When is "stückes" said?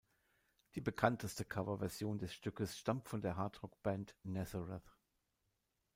2.33-2.75